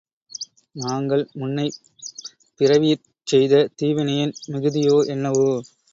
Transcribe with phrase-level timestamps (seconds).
[0.75, 1.77] நாங்கள் முன்னைப்
[2.59, 5.49] பிறவியிற் செய்த தீவினையின் மிகுதியோ என்னவோ?